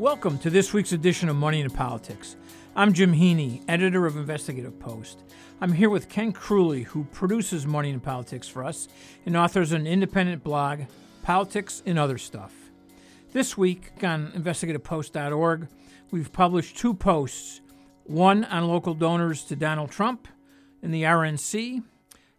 Welcome 0.00 0.38
to 0.38 0.48
this 0.48 0.72
week's 0.72 0.92
edition 0.92 1.28
of 1.28 1.36
Money 1.36 1.60
in 1.60 1.68
Politics. 1.68 2.36
I'm 2.74 2.94
Jim 2.94 3.12
Heaney, 3.12 3.62
editor 3.68 4.06
of 4.06 4.16
Investigative 4.16 4.80
Post. 4.80 5.24
I'm 5.60 5.74
here 5.74 5.90
with 5.90 6.08
Ken 6.08 6.32
Kruly, 6.32 6.84
who 6.84 7.04
produces 7.04 7.66
Money 7.66 7.90
in 7.90 8.00
Politics 8.00 8.48
for 8.48 8.64
us 8.64 8.88
and 9.26 9.36
authors 9.36 9.72
an 9.72 9.86
independent 9.86 10.42
blog, 10.42 10.84
Politics 11.22 11.82
and 11.84 11.98
Other 11.98 12.16
Stuff. 12.16 12.54
This 13.34 13.58
week 13.58 13.90
on 14.02 14.32
investigativepost.org, 14.32 15.68
we've 16.10 16.32
published 16.32 16.78
two 16.78 16.94
posts 16.94 17.60
one 18.04 18.44
on 18.44 18.68
local 18.68 18.94
donors 18.94 19.44
to 19.44 19.54
Donald 19.54 19.90
Trump 19.90 20.28
and 20.82 20.94
the 20.94 21.02
RNC, 21.02 21.82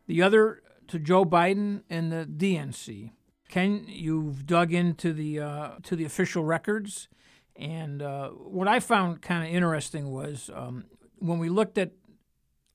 the 0.07 0.23
other 0.23 0.63
to 0.87 0.97
Joe 0.97 1.25
Biden 1.25 1.83
and 1.91 2.11
the 2.11 2.25
DNC. 2.25 3.11
Ken, 3.49 3.85
you've 3.87 4.47
dug 4.47 4.73
into 4.73 5.13
the 5.13 5.39
uh, 5.39 5.69
to 5.83 5.95
the 5.95 6.05
official 6.05 6.43
records, 6.43 7.07
and 7.55 8.01
uh, 8.01 8.29
what 8.29 8.67
I 8.67 8.79
found 8.79 9.21
kind 9.21 9.47
of 9.47 9.53
interesting 9.53 10.09
was 10.11 10.49
um, 10.53 10.85
when 11.19 11.39
we 11.39 11.49
looked 11.49 11.77
at 11.77 11.91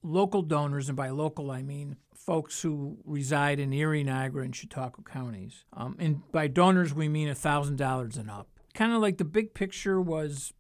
local 0.03 0.43
donors, 0.43 0.89
and 0.89 0.97
by 0.97 1.11
local 1.11 1.51
I 1.51 1.63
mean 1.63 1.97
folks 2.15 2.63
who 2.63 2.99
reside 3.05 3.61
in 3.61 3.73
Erie, 3.73 4.05
Niagara, 4.05 4.45
and 4.45 4.55
Chautauqua 4.55 5.05
counties. 5.05 5.65
Um, 5.73 5.97
and 5.99 6.21
by 6.33 6.49
donors 6.49 6.95
we 6.95 7.09
mean 7.09 7.33
thousand 7.35 7.77
dollars 7.77 8.17
and 8.17 8.31
up. 8.31 8.49
Kind 8.75 8.93
of 8.93 9.01
like 9.01 9.19
the 9.19 9.25
big 9.25 9.55
picture 9.55 10.01
was 10.01 10.53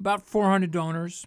about 0.00 0.26
400 0.26 0.70
donors, 0.70 1.26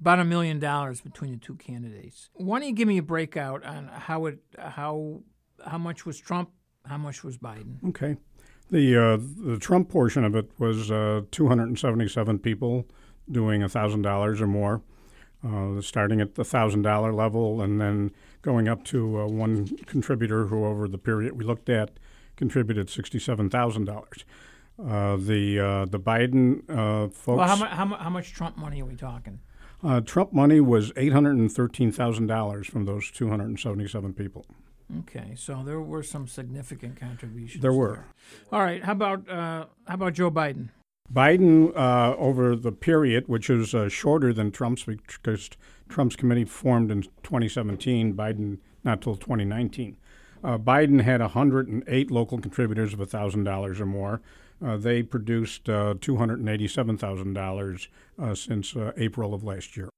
about 0.00 0.18
a 0.18 0.24
million 0.24 0.58
dollars 0.58 1.00
between 1.00 1.32
the 1.32 1.38
two 1.38 1.54
candidates. 1.54 2.30
Why 2.34 2.60
don't 2.60 2.68
you 2.68 2.74
give 2.74 2.88
me 2.88 2.98
a 2.98 3.02
breakout 3.02 3.64
on 3.64 3.88
how 3.88 4.26
it 4.26 4.38
how 4.58 5.22
how 5.64 5.78
much 5.78 6.06
was 6.06 6.18
Trump 6.18 6.50
how 6.84 6.98
much 6.98 7.24
was 7.24 7.38
Biden? 7.38 7.82
Okay. 7.88 8.16
The 8.70 8.96
uh, 8.96 9.18
the 9.52 9.58
Trump 9.58 9.88
portion 9.88 10.24
of 10.24 10.34
it 10.34 10.50
was 10.58 10.90
uh, 10.90 11.22
277 11.30 12.38
people 12.40 12.86
doing 13.30 13.60
$1,000 13.62 14.40
or 14.40 14.46
more, 14.46 14.82
uh, 15.44 15.80
starting 15.80 16.20
at 16.20 16.34
the 16.34 16.42
$1,000 16.42 17.14
level 17.14 17.60
and 17.60 17.80
then 17.80 18.10
going 18.42 18.68
up 18.68 18.84
to 18.84 19.20
uh, 19.20 19.26
one 19.26 19.66
contributor 19.86 20.46
who, 20.46 20.64
over 20.64 20.88
the 20.88 20.98
period 20.98 21.32
we 21.36 21.44
looked 21.44 21.68
at, 21.68 21.90
contributed 22.36 22.88
$67,000. 22.88 24.24
Uh, 24.78 25.16
the 25.16 25.58
uh, 25.58 25.84
the 25.86 25.98
Biden 25.98 26.60
folks. 27.12 27.26
Well, 27.26 27.38
how, 27.48 27.56
mu- 27.56 27.64
how, 27.64 27.84
mu- 27.86 27.96
how 27.96 28.10
much 28.10 28.32
Trump 28.34 28.58
money 28.58 28.82
are 28.82 28.84
we 28.84 28.94
talking? 28.96 29.38
Trump 30.04 30.32
money 30.32 30.60
was 30.60 30.90
$813,000 30.92 32.66
from 32.66 32.84
those 32.84 33.10
277 33.10 34.12
people. 34.14 34.44
Okay, 35.00 35.34
so 35.36 35.62
there 35.64 35.80
were 35.80 36.02
some 36.02 36.28
significant 36.28 36.98
contributions. 36.98 37.62
There 37.62 37.72
were. 37.72 37.94
There. 37.94 38.06
All 38.52 38.60
right. 38.60 38.84
How 38.84 38.92
about 38.92 39.28
uh, 39.28 39.66
how 39.86 39.94
about 39.94 40.12
Joe 40.14 40.30
Biden? 40.30 40.68
Biden, 41.12 41.76
uh, 41.76 42.14
over 42.16 42.56
the 42.56 42.72
period, 42.72 43.28
which 43.28 43.48
is 43.48 43.74
uh, 43.74 43.88
shorter 43.88 44.32
than 44.32 44.50
Trump's, 44.50 44.84
because 44.84 45.50
Trump's 45.88 46.16
committee 46.16 46.44
formed 46.44 46.90
in 46.90 47.02
2017, 47.22 48.14
Biden 48.14 48.58
not 48.82 49.02
till 49.02 49.14
2019. 49.16 49.96
Uh, 50.42 50.58
Biden 50.58 51.02
had 51.02 51.20
108 51.20 52.10
local 52.10 52.40
contributors 52.40 52.92
of 52.92 52.98
$1,000 52.98 53.80
or 53.80 53.86
more. 53.86 54.20
Uh, 54.64 54.76
they 54.76 55.02
produced 55.02 55.68
uh, 55.68 55.94
$287,000 55.94 58.36
since 58.36 58.74
April 58.96 59.34
of 59.34 59.44
last 59.44 59.76
year. 59.76 59.88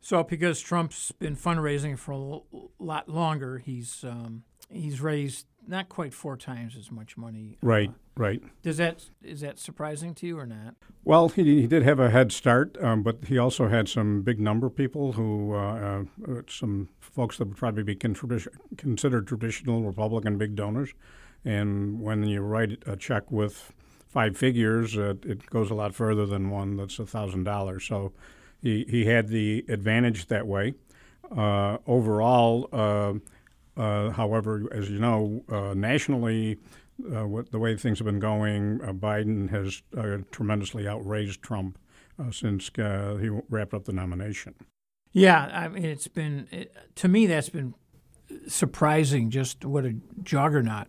So, 0.00 0.22
because 0.22 0.60
Trump's 0.60 1.12
been 1.12 1.36
fundraising 1.36 1.98
for 1.98 2.12
a 2.12 2.40
lot 2.82 3.08
longer, 3.08 3.58
he's 3.58 4.04
um, 4.04 4.44
he's 4.70 5.00
raised 5.00 5.46
not 5.66 5.88
quite 5.88 6.14
four 6.14 6.36
times 6.36 6.76
as 6.76 6.90
much 6.90 7.16
money. 7.16 7.58
Uh, 7.62 7.66
right, 7.66 7.88
uh, 7.90 7.92
right. 8.16 8.42
Does 8.62 8.78
that 8.78 9.04
is 9.22 9.40
that 9.40 9.58
surprising 9.58 10.14
to 10.14 10.26
you 10.26 10.38
or 10.38 10.46
not? 10.46 10.74
Well, 11.04 11.28
he, 11.28 11.60
he 11.60 11.66
did 11.66 11.82
have 11.82 11.98
a 11.98 12.10
head 12.10 12.32
start, 12.32 12.76
um, 12.82 13.02
but 13.02 13.24
he 13.26 13.38
also 13.38 13.68
had 13.68 13.88
some 13.88 14.22
big 14.22 14.40
number 14.40 14.68
people 14.70 15.12
who, 15.12 15.54
uh, 15.54 16.04
uh, 16.26 16.42
some 16.48 16.88
folks 17.00 17.38
that 17.38 17.48
would 17.48 17.56
probably 17.56 17.82
be 17.82 17.94
considered 17.94 19.26
traditional 19.26 19.82
Republican 19.82 20.38
big 20.38 20.54
donors. 20.54 20.92
And 21.44 22.00
when 22.00 22.24
you 22.24 22.40
write 22.40 22.82
a 22.86 22.96
check 22.96 23.30
with 23.30 23.72
five 24.06 24.36
figures, 24.36 24.96
uh, 24.96 25.14
it 25.24 25.46
goes 25.46 25.70
a 25.70 25.74
lot 25.74 25.94
further 25.94 26.26
than 26.26 26.50
one 26.50 26.76
that's 26.76 26.98
a 26.98 27.06
thousand 27.06 27.44
dollars. 27.44 27.84
So 27.84 28.12
he, 28.62 28.84
he 28.88 29.04
had 29.06 29.28
the 29.28 29.64
advantage 29.68 30.26
that 30.26 30.46
way. 30.46 30.74
Uh, 31.36 31.78
overall, 31.86 32.68
uh, 32.72 33.14
uh, 33.76 34.10
however, 34.10 34.68
as 34.72 34.90
you 34.90 34.98
know, 34.98 35.44
uh, 35.48 35.74
nationally, 35.74 36.58
uh, 37.14 37.26
what, 37.26 37.50
the 37.52 37.58
way 37.58 37.76
things 37.76 37.98
have 37.98 38.06
been 38.06 38.18
going, 38.18 38.80
uh, 38.82 38.92
Biden 38.92 39.50
has 39.50 39.82
tremendously 40.30 40.88
outraised 40.88 41.42
Trump 41.42 41.78
since 42.32 42.70
he 42.74 43.28
wrapped 43.48 43.72
up 43.72 43.84
the 43.84 43.92
nomination. 43.92 44.54
Yeah, 45.12 45.44
I 45.52 45.68
mean, 45.68 45.84
it's 45.84 46.08
been 46.08 46.48
it, 46.50 46.74
to 46.96 47.06
me 47.06 47.26
that's 47.26 47.48
been 47.48 47.74
surprising. 48.48 49.30
Just 49.30 49.64
what 49.64 49.84
a 49.84 49.94
juggernaut 50.24 50.88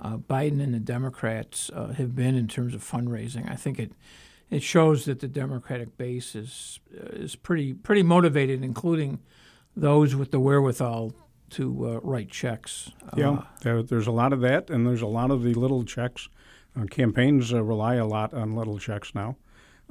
Biden 0.00 0.62
and 0.62 0.72
the 0.72 0.78
Democrats 0.78 1.70
have 1.74 2.14
been 2.14 2.36
in 2.36 2.46
terms 2.46 2.72
of 2.72 2.88
fundraising. 2.88 3.50
I 3.50 3.56
think 3.56 3.80
it 3.80 3.92
it 4.50 4.62
shows 4.62 5.04
that 5.04 5.20
the 5.20 5.28
Democratic 5.28 5.96
base 5.96 6.34
is 6.34 6.80
uh, 6.92 7.06
is 7.12 7.36
pretty 7.36 7.72
pretty 7.72 8.02
motivated, 8.02 8.64
including 8.64 9.20
those 9.76 10.16
with 10.16 10.32
the 10.32 10.40
wherewithal 10.40 11.12
to 11.50 11.86
uh, 11.86 12.00
write 12.02 12.30
checks. 12.30 12.90
Yeah, 13.16 13.30
uh, 13.30 13.44
there, 13.62 13.82
there's 13.82 14.06
a 14.06 14.12
lot 14.12 14.32
of 14.32 14.40
that, 14.40 14.70
and 14.70 14.86
there's 14.86 15.02
a 15.02 15.06
lot 15.06 15.30
of 15.30 15.42
the 15.42 15.54
little 15.54 15.84
checks. 15.84 16.28
Uh, 16.76 16.84
campaigns 16.84 17.52
uh, 17.52 17.62
rely 17.62 17.94
a 17.94 18.06
lot 18.06 18.32
on 18.34 18.54
little 18.54 18.78
checks 18.78 19.14
now, 19.14 19.36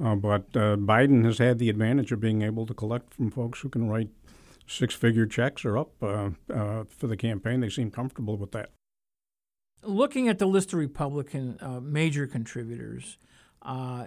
uh, 0.03 0.15
but 0.15 0.51
Biden 0.53 1.25
has 1.25 1.37
had 1.37 1.59
the 1.59 1.69
advantage 1.69 2.11
of 2.11 2.19
being 2.19 2.41
able 2.41 2.65
to 2.65 2.73
collect 2.73 3.13
from 3.13 3.31
folks 3.31 3.59
who 3.59 3.69
can 3.69 3.89
write 3.89 4.09
six-figure 4.67 5.25
checks 5.25 5.65
or 5.65 5.77
up 5.77 5.91
for 5.99 7.07
the 7.07 7.17
campaign. 7.17 7.59
They 7.59 7.69
seem 7.69 7.91
comfortable 7.91 8.37
with 8.37 8.51
that. 8.51 8.69
Looking 9.83 10.29
at 10.29 10.39
the 10.39 10.45
list 10.45 10.73
of 10.73 10.79
Republican 10.79 11.59
major 11.81 12.27
contributors. 12.27 13.17
Uh, 13.61 14.05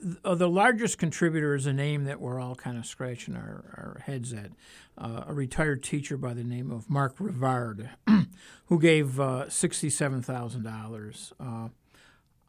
the 0.00 0.48
largest 0.48 0.98
contributor 0.98 1.54
is 1.54 1.66
a 1.66 1.72
name 1.72 2.04
that 2.04 2.20
we're 2.20 2.40
all 2.40 2.54
kind 2.54 2.78
of 2.78 2.86
scratching 2.86 3.36
our, 3.36 3.64
our 3.76 4.02
heads 4.04 4.32
at. 4.32 4.50
Uh, 4.96 5.24
a 5.26 5.34
retired 5.34 5.82
teacher 5.82 6.16
by 6.16 6.32
the 6.32 6.44
name 6.44 6.70
of 6.70 6.88
Mark 6.88 7.18
Rivard, 7.18 7.88
who 8.66 8.78
gave 8.78 9.18
uh, 9.18 9.46
$67,000. 9.48 11.32
Uh, 11.40 11.68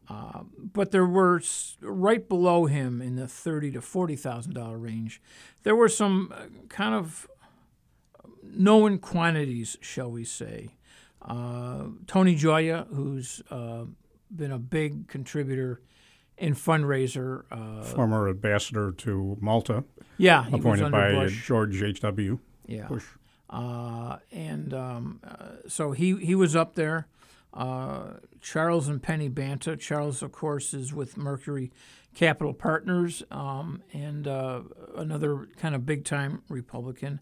uh, 0.08 0.42
but 0.56 0.92
there 0.92 1.04
were 1.04 1.42
right 1.82 2.28
below 2.28 2.66
him 2.66 3.02
in 3.02 3.16
the 3.16 3.26
thirty 3.26 3.72
to 3.72 3.80
forty 3.80 4.14
thousand 4.14 4.54
dollar 4.54 4.78
range. 4.78 5.20
There 5.64 5.74
were 5.74 5.88
some 5.88 6.32
uh, 6.32 6.44
kind 6.68 6.94
of 6.94 7.28
known 8.44 8.98
quantities, 8.98 9.76
shall 9.80 10.12
we 10.12 10.22
say. 10.22 10.76
Tony 11.26 12.36
Gioia, 12.36 12.86
who's 12.94 13.42
been 13.50 14.52
a 14.52 14.60
big 14.60 15.08
contributor 15.08 15.80
in 16.38 16.54
fundraiser. 16.54 17.44
Uh, 17.50 17.82
Former 17.82 18.28
ambassador 18.28 18.92
to 18.92 19.36
Malta. 19.40 19.84
Yeah, 20.18 20.46
appointed 20.52 20.90
by 20.90 21.12
Bush. 21.12 21.46
George 21.46 21.82
H. 21.82 22.00
W. 22.00 22.38
Yeah. 22.66 22.88
Bush. 22.88 23.04
Uh, 23.48 24.18
and 24.32 24.74
um, 24.74 25.20
uh, 25.24 25.68
so 25.68 25.92
he 25.92 26.16
he 26.16 26.34
was 26.34 26.56
up 26.56 26.74
there. 26.74 27.06
Uh, 27.54 28.14
Charles 28.40 28.88
and 28.88 29.02
Penny 29.02 29.28
Banta. 29.28 29.76
Charles, 29.76 30.22
of 30.22 30.32
course, 30.32 30.74
is 30.74 30.92
with 30.92 31.16
Mercury 31.16 31.72
Capital 32.14 32.52
Partners 32.52 33.22
um, 33.30 33.82
and 33.92 34.26
uh, 34.28 34.62
another 34.96 35.48
kind 35.56 35.74
of 35.74 35.86
big 35.86 36.04
time 36.04 36.42
Republican. 36.48 37.20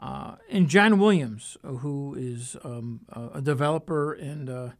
Uh, 0.00 0.36
and 0.50 0.68
John 0.68 0.98
Williams, 0.98 1.56
who 1.62 2.14
is 2.18 2.56
um, 2.64 3.00
a 3.34 3.40
developer 3.40 4.12
and 4.12 4.72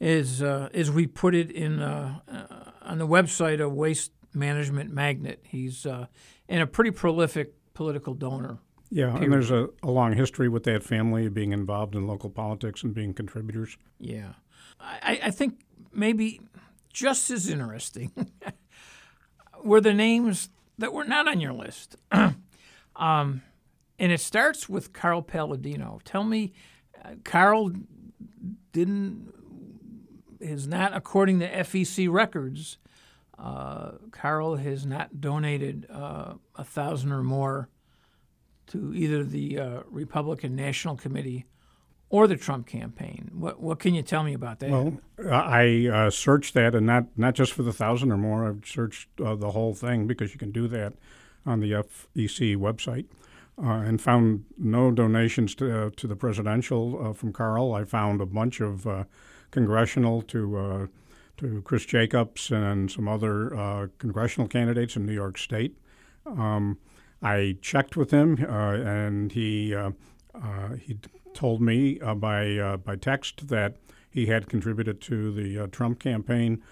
is 0.00 0.42
uh, 0.42 0.68
as 0.74 0.90
we 0.90 1.06
put 1.06 1.34
it 1.34 1.50
in 1.50 1.80
uh, 1.80 2.18
uh, 2.28 2.70
on 2.82 2.98
the 2.98 3.06
website 3.06 3.60
of 3.60 3.72
Waste 3.72 4.12
Management 4.32 4.92
Magnet. 4.92 5.44
He's 5.48 5.86
uh, 5.86 6.06
and 6.48 6.62
a 6.62 6.66
pretty 6.66 6.90
prolific 6.90 7.54
political 7.74 8.14
donor. 8.14 8.58
Yeah, 8.90 9.06
period. 9.06 9.22
and 9.24 9.32
there's 9.32 9.50
a, 9.50 9.68
a, 9.82 9.90
long 9.90 10.12
history 10.12 10.48
with 10.48 10.64
that 10.64 10.84
family 10.84 11.26
of 11.26 11.34
being 11.34 11.52
involved 11.52 11.96
in 11.96 12.06
local 12.06 12.30
politics 12.30 12.84
and 12.84 12.94
being 12.94 13.12
contributors. 13.14 13.76
Yeah, 13.98 14.34
I, 14.78 15.20
I 15.24 15.30
think 15.30 15.60
maybe 15.92 16.40
just 16.92 17.30
as 17.30 17.48
interesting 17.48 18.12
were 19.64 19.80
the 19.80 19.94
names 19.94 20.50
that 20.78 20.92
were 20.92 21.04
not 21.04 21.26
on 21.26 21.40
your 21.40 21.52
list. 21.52 21.96
um, 22.12 23.42
and 23.98 24.12
it 24.12 24.20
starts 24.20 24.68
with 24.68 24.92
Carl 24.92 25.22
Paladino. 25.22 26.00
Tell 26.04 26.24
me, 26.24 26.52
uh, 27.04 27.14
Carl 27.24 27.72
didn't 28.72 29.32
is 30.44 30.66
not, 30.66 30.94
according 30.94 31.40
to 31.40 31.48
FEC 31.50 32.10
records, 32.10 32.78
uh, 33.38 33.92
Carl 34.12 34.56
has 34.56 34.86
not 34.86 35.20
donated 35.20 35.86
uh, 35.90 36.34
a 36.54 36.64
thousand 36.64 37.12
or 37.12 37.22
more 37.22 37.68
to 38.68 38.92
either 38.94 39.24
the 39.24 39.58
uh, 39.58 39.80
Republican 39.90 40.54
National 40.54 40.96
Committee 40.96 41.46
or 42.08 42.28
the 42.28 42.36
Trump 42.36 42.66
campaign. 42.66 43.30
What 43.32 43.60
what 43.60 43.80
can 43.80 43.94
you 43.94 44.02
tell 44.02 44.22
me 44.22 44.34
about 44.34 44.60
that? 44.60 44.70
Well, 44.70 45.00
I 45.28 45.88
uh, 45.92 46.10
searched 46.10 46.54
that, 46.54 46.74
and 46.74 46.86
not 46.86 47.06
not 47.16 47.34
just 47.34 47.52
for 47.52 47.62
the 47.62 47.72
thousand 47.72 48.12
or 48.12 48.16
more. 48.16 48.46
I've 48.46 48.66
searched 48.66 49.08
uh, 49.20 49.34
the 49.34 49.50
whole 49.50 49.74
thing 49.74 50.06
because 50.06 50.32
you 50.32 50.38
can 50.38 50.52
do 50.52 50.68
that 50.68 50.92
on 51.44 51.60
the 51.60 51.72
FEC 51.72 52.56
website, 52.56 53.06
and 53.58 54.00
found 54.00 54.44
no 54.58 54.90
donations 54.90 55.54
to 55.56 55.86
uh, 55.86 55.90
to 55.96 56.06
the 56.06 56.16
presidential 56.16 57.00
uh, 57.00 57.12
from 57.12 57.32
Carl. 57.32 57.72
I 57.72 57.84
found 57.84 58.20
a 58.20 58.26
bunch 58.26 58.60
of 58.60 58.86
uh, 58.86 59.04
congressional 59.50 60.22
to 60.22 60.88
to 61.36 61.62
Chris 61.62 61.84
Jacobs 61.84 62.50
and 62.50 62.90
some 62.90 63.08
other 63.08 63.90
congressional 63.98 64.48
candidates 64.48 64.96
in 64.96 65.04
New 65.06 65.12
York 65.12 65.36
State. 65.36 65.76
Um, 66.26 66.78
I 67.22 67.56
checked 67.60 67.96
with 67.96 68.10
him, 68.10 68.44
and 68.44 69.32
he 69.32 69.74
he 70.80 70.98
told 71.34 71.60
me 71.60 72.00
uh, 72.00 72.14
by 72.14 72.56
uh, 72.56 72.76
by 72.78 72.96
text 72.96 73.48
that 73.48 73.76
he 74.08 74.26
had 74.26 74.48
contributed 74.48 75.00
to 75.02 75.32
the 75.32 75.58
uh, 75.58 75.66
Trump 75.66 75.98
campaign. 75.98 76.62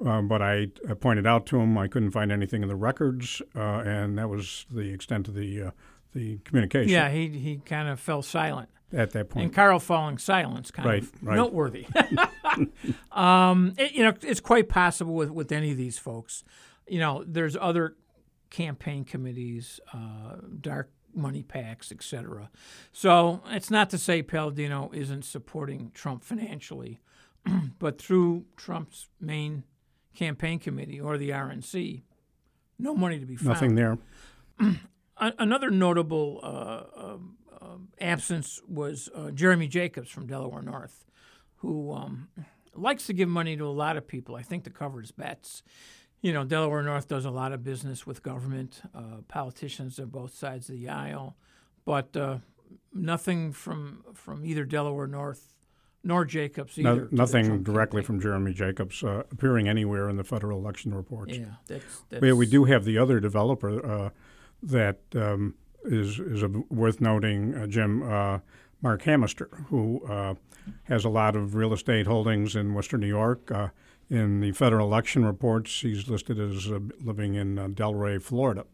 But 0.00 0.42
I, 0.42 0.68
I, 0.88 0.94
pointed 0.94 1.26
out 1.26 1.44
to 1.46 1.58
him 1.58 1.76
I 1.76 1.88
couldn't 1.88 2.12
find 2.12 2.30
anything 2.30 2.62
in 2.62 2.68
the 2.68 2.76
records, 2.76 3.42
uh, 3.56 3.82
and 3.84 4.16
that 4.16 4.28
was 4.28 4.64
the 4.70 4.92
extent 4.92 5.26
of 5.26 5.34
the 5.34 5.62
uh, 5.62 5.70
the 6.14 6.38
communication. 6.44 6.90
Yeah, 6.90 7.10
he 7.10 7.28
he 7.28 7.56
kind 7.58 7.88
of 7.88 8.00
fell 8.00 8.22
silent 8.22 8.68
at 8.92 9.12
that 9.12 9.30
point. 9.30 9.44
And 9.44 9.54
Carl 9.54 9.78
falling 9.78 10.18
silent 10.18 10.72
kind 10.72 10.88
right, 10.88 11.02
of 11.02 11.12
right. 11.22 11.36
noteworthy. 11.36 11.86
um, 13.12 13.74
it, 13.76 13.92
you 13.92 14.04
know, 14.04 14.12
it's 14.22 14.40
quite 14.40 14.68
possible 14.68 15.14
with 15.14 15.30
with 15.30 15.52
any 15.52 15.70
of 15.70 15.76
these 15.76 15.98
folks. 15.98 16.44
You 16.86 17.00
know, 17.00 17.24
there's 17.26 17.56
other 17.56 17.96
campaign 18.50 19.04
committees, 19.04 19.80
uh, 19.92 20.36
dark 20.60 20.90
money 21.14 21.42
PACs, 21.42 21.92
etc. 21.92 22.50
So 22.92 23.42
it's 23.48 23.70
not 23.70 23.90
to 23.90 23.98
say 23.98 24.22
Paladino 24.22 24.90
isn't 24.94 25.24
supporting 25.24 25.90
Trump 25.94 26.24
financially, 26.24 27.00
but 27.78 28.00
through 28.00 28.46
Trump's 28.56 29.08
main 29.20 29.64
campaign 30.14 30.58
committee 30.58 31.00
or 31.00 31.18
the 31.18 31.30
RNC, 31.30 32.02
no 32.78 32.94
money 32.94 33.18
to 33.18 33.26
be 33.26 33.36
found. 33.36 33.48
Nothing 33.48 33.74
there. 33.74 33.98
Another 35.20 35.70
notable 35.70 36.40
uh, 36.42 36.46
uh, 36.46 37.18
uh, 37.60 37.76
absence 38.00 38.60
was 38.68 39.08
uh, 39.14 39.30
Jeremy 39.30 39.66
Jacobs 39.66 40.10
from 40.10 40.26
Delaware 40.26 40.62
North, 40.62 41.04
who 41.56 41.92
um, 41.92 42.28
likes 42.74 43.06
to 43.06 43.12
give 43.12 43.28
money 43.28 43.56
to 43.56 43.64
a 43.64 43.68
lot 43.70 43.96
of 43.96 44.06
people, 44.06 44.36
I 44.36 44.42
think 44.42 44.64
to 44.64 44.70
cover 44.70 45.00
his 45.00 45.10
bets 45.10 45.62
you 46.20 46.32
know, 46.32 46.44
Delaware 46.44 46.82
North 46.82 47.08
does 47.08 47.24
a 47.24 47.30
lot 47.30 47.52
of 47.52 47.62
business 47.62 48.06
with 48.06 48.22
government, 48.22 48.82
uh, 48.94 49.22
politicians 49.28 49.98
on 49.98 50.06
both 50.06 50.34
sides 50.34 50.68
of 50.68 50.74
the 50.74 50.88
aisle, 50.88 51.36
but 51.84 52.16
uh, 52.16 52.38
nothing 52.92 53.52
from 53.52 54.04
from 54.14 54.44
either 54.44 54.64
Delaware 54.64 55.06
North 55.06 55.54
nor 56.02 56.24
Jacobs 56.24 56.78
either. 56.78 57.02
No, 57.02 57.08
nothing 57.10 57.62
directly 57.62 58.02
campaign. 58.02 58.06
from 58.06 58.20
Jeremy 58.20 58.52
Jacobs 58.52 59.02
uh, 59.04 59.22
appearing 59.30 59.68
anywhere 59.68 60.08
in 60.08 60.16
the 60.16 60.24
federal 60.24 60.58
election 60.58 60.92
reports. 60.92 61.36
Yeah, 61.36 61.44
that's. 61.66 62.02
that's 62.08 62.20
we, 62.20 62.32
we 62.32 62.46
do 62.46 62.64
have 62.64 62.84
the 62.84 62.98
other 62.98 63.20
developer 63.20 63.84
uh, 63.84 64.10
that 64.62 64.98
um, 65.14 65.54
is 65.84 66.18
is 66.18 66.42
a, 66.42 66.48
worth 66.70 67.00
noting, 67.00 67.54
uh, 67.54 67.66
Jim. 67.66 68.02
Uh, 68.02 68.38
Mark 68.80 69.02
Hamister, 69.02 69.66
who 69.66 70.36
has 70.84 71.04
a 71.04 71.08
lot 71.08 71.34
of 71.34 71.56
real 71.56 71.72
estate 71.72 72.06
holdings 72.06 72.54
in 72.54 72.74
Western 72.74 73.00
New 73.00 73.08
York 73.08 73.50
in 74.10 74.40
the 74.40 74.52
federal 74.52 74.86
election 74.86 75.24
reports, 75.24 75.80
he's 75.80 76.08
listed 76.08 76.40
as 76.40 76.70
uh, 76.70 76.78
living 77.02 77.34
in 77.34 77.58
uh, 77.58 77.68
Delray, 77.68 78.22
Florida. 78.22 78.64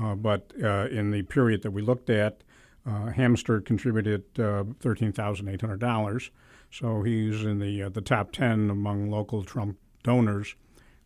Uh, 0.00 0.14
but 0.14 0.52
uh, 0.62 0.86
in 0.90 1.10
the 1.10 1.22
period 1.22 1.62
that 1.62 1.72
we 1.72 1.82
looked 1.82 2.08
at, 2.08 2.42
uh, 2.86 3.10
Hamister 3.10 3.64
contributed 3.64 4.22
uh, 4.38 4.64
$13,800. 4.80 6.30
So 6.70 7.02
he's 7.02 7.44
in 7.44 7.58
the, 7.58 7.88
the 7.88 8.00
top 8.00 8.30
10 8.30 8.70
among 8.70 9.10
local 9.10 9.42
Trump 9.42 9.78
donors. 10.04 10.54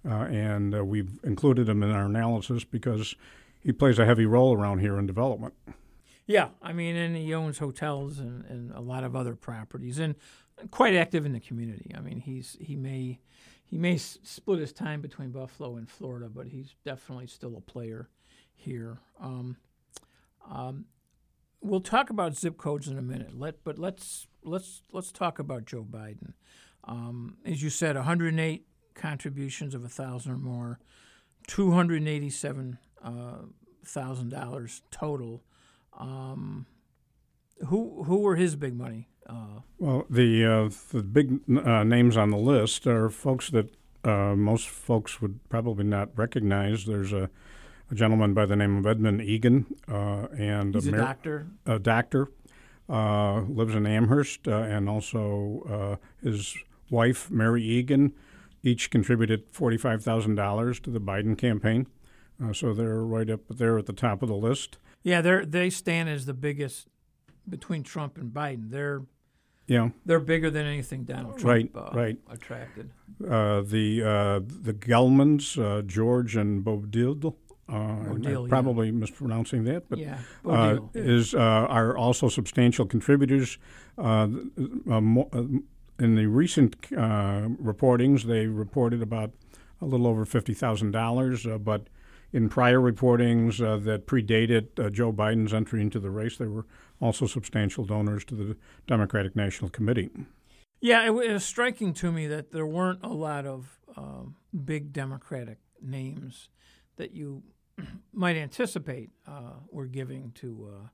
and 0.05 0.87
we've 0.87 1.19
included 1.25 1.69
him 1.69 1.83
in 1.83 1.91
our 1.91 2.07
analysis 2.07 2.65
because 2.65 3.15
he 3.63 3.73
plays 3.73 3.99
a 3.99 4.07
heavy 4.07 4.27
role 4.27 4.55
around 4.55 4.81
here 4.81 4.99
in 4.99 5.07
development. 5.07 5.55
Yeah, 6.27 6.49
I 6.63 6.73
mean, 6.73 6.97
and 6.97 7.17
he 7.17 7.35
owns 7.35 7.59
hotels 7.59 8.19
and, 8.19 8.45
and 8.47 8.73
a 8.73 8.81
lot 8.81 9.05
of 9.05 9.17
other 9.17 9.35
properties, 9.35 9.99
and 9.99 10.15
quite 10.71 10.95
active 10.95 11.27
in 11.27 11.33
the 11.33 11.41
community. 11.41 11.93
I 11.97 12.01
mean, 12.01 12.21
he's 12.21 12.57
he 12.61 12.77
may 12.77 13.21
he 13.65 13.79
may 13.79 13.95
s- 13.95 14.19
split 14.23 14.61
his 14.61 14.73
time 14.73 15.01
between 15.01 15.31
Buffalo 15.31 15.77
and 15.77 15.89
Florida, 15.89 16.29
but 16.29 16.49
he's 16.49 16.75
definitely 16.85 17.27
still 17.27 17.57
a 17.57 17.61
player 17.61 18.09
here. 18.55 18.99
Um, 19.21 19.57
um, 20.49 20.87
we'll 21.61 21.81
talk 21.81 22.11
about 22.11 22.37
zip 22.37 22.57
codes 22.57 22.89
in 22.89 22.99
a 22.99 23.03
minute. 23.03 23.39
Let 23.39 23.65
but 23.65 23.79
let's 23.79 24.27
let's 24.45 24.83
let's 24.93 25.11
talk 25.13 25.39
about 25.39 25.65
Joe 25.65 25.87
Biden. 25.89 26.35
Um, 26.85 27.37
as 27.45 27.63
you 27.63 27.71
said, 27.71 27.97
108 27.97 28.67
contributions 28.95 29.75
of 29.75 29.85
a 29.85 29.89
thousand 29.89 30.33
or 30.33 30.39
more, 30.39 30.81
287 31.47 32.79
uh, 32.83 32.92
thousand 33.85 34.31
dollars 34.31 34.83
total. 34.91 35.43
Um, 35.99 36.67
who 37.67 38.05
who 38.05 38.19
were 38.19 38.37
his 38.37 38.57
big 38.57 38.75
money 38.75 39.09
uh, 39.29 39.61
well, 39.79 40.07
the 40.11 40.45
uh, 40.45 40.71
the 40.91 41.03
big 41.03 41.41
uh, 41.65 41.85
names 41.85 42.17
on 42.17 42.31
the 42.31 42.37
list 42.37 42.87
are 42.87 43.09
folks 43.09 43.51
that 43.51 43.75
uh, 44.05 44.35
most 44.35 44.69
folks 44.69 45.21
would 45.21 45.41
probably 45.49 45.85
not 45.85 46.11
recognize. 46.17 46.87
There's 46.87 47.13
a, 47.13 47.31
a 47.91 47.95
gentleman 47.95 48.35
by 48.35 48.47
the 48.47 48.57
name 48.57 48.77
of 48.77 48.87
Edmund 48.87 49.23
Egan, 49.23 49.67
uh, 49.89 50.27
and 50.37 50.75
he's 50.75 50.89
a, 50.89 50.95
a 50.95 50.99
doctor. 50.99 51.47
A 51.67 51.79
doctor 51.79 52.29
lives 52.89 53.75
in 53.75 53.87
Amherst, 53.87 54.47
and 54.47 54.89
also 54.89 55.99
his 56.23 56.57
wife 56.91 57.31
Mary 57.31 57.63
Egan. 57.63 58.13
Each 58.65 58.91
contributed 58.91 59.45
forty-five 59.51 60.03
thousand 60.03 60.35
dollars 60.35 60.81
to 60.81 60.91
the 60.91 61.01
Biden 61.01 61.39
campaign, 61.39 61.87
so 62.53 62.75
they're 62.75 63.05
right 63.05 63.31
up 63.31 63.41
there 63.49 63.79
at 63.79 63.87
the 63.87 63.93
top 63.93 64.23
of 64.23 64.29
the 64.29 64.35
list. 64.35 64.79
Yeah, 65.03 65.21
they 65.21 65.45
they 65.45 65.71
stand 65.71 66.09
as 66.09 66.27
the 66.27 66.35
biggest 66.35 66.89
between 67.49 67.83
Trump 67.83 68.19
and 68.19 68.33
Biden. 68.33 68.71
They're 68.71 69.03
yeah, 69.67 69.91
they're 70.05 70.21
bigger 70.21 70.51
than 70.51 70.67
anything 70.67 71.05
Donald 71.05 71.39
Trump 71.39 71.75
right, 71.75 71.83
uh, 71.83 71.91
right. 71.95 72.19
attracted. 72.31 72.91
Uh, 73.25 73.63
the 73.63 74.03
uh, 74.03 74.41
the 74.45 74.75
Gelmans, 74.75 75.57
uh, 75.57 75.83
George 75.83 76.37
and 76.37 76.65
Bodil, 76.65 77.35
uh, 77.69 78.49
probably 78.49 78.87
yeah. 78.87 78.93
mispronouncing 78.93 79.65
that, 79.65 79.89
but 79.89 79.99
yeah, 79.99 80.19
uh, 80.47 80.79
is 80.95 81.35
are 81.35 81.97
also 81.97 82.29
substantial 82.29 82.87
contributors. 82.87 83.59
Mo- 83.97 85.31
in 85.99 86.17
the 86.17 86.27
recent 86.27 86.81
reportings, 86.91 88.25
they 88.25 88.47
reported 88.47 89.01
about 89.01 89.31
a 89.81 89.85
little 89.87 90.07
over 90.07 90.25
fifty 90.25 90.55
thousand 90.55 90.91
dollars, 90.91 91.47
but 91.61 91.87
in 92.33 92.49
prior 92.49 92.79
reportings 92.79 93.61
uh, 93.61 93.77
that 93.85 94.07
predated 94.07 94.79
uh, 94.79 94.91
Joe 94.91 95.13
Biden's 95.13 95.53
entry 95.53 95.81
into 95.81 96.01
the 96.01 96.11
race, 96.11 96.37
they 96.37 96.47
were 96.47 96.67
also 97.01 97.27
substantial 97.27 97.85
donors 97.85 98.25
to 98.27 98.35
the 98.35 98.57
Democratic 98.87 99.37
National 99.37 99.71
Committee. 99.71 100.11
Yeah, 100.81 101.07
it 101.07 101.11
was 101.11 101.45
striking 101.45 101.93
to 101.95 102.11
me 102.11 102.27
that 102.27 102.53
there 102.53 102.67
weren't 102.67 103.05
a 103.05 103.13
lot 103.13 103.47
of 103.47 103.79
uh, 103.97 104.25
big 104.65 104.93
Democratic 104.93 105.59
names 105.81 106.49
that 106.97 107.13
you 107.13 107.43
might 108.13 108.37
anticipate 108.37 109.11
uh, 109.27 109.55
were 109.71 109.87
giving 109.87 110.33
to 110.37 110.69
uh, 110.73 110.89